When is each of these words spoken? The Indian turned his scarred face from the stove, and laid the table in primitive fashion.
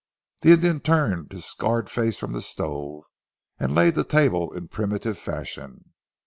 The 0.41 0.49
Indian 0.53 0.79
turned 0.79 1.31
his 1.31 1.45
scarred 1.45 1.87
face 1.87 2.17
from 2.17 2.33
the 2.33 2.41
stove, 2.41 3.05
and 3.59 3.75
laid 3.75 3.93
the 3.93 4.03
table 4.03 4.51
in 4.51 4.67
primitive 4.67 5.15
fashion. 5.19 5.93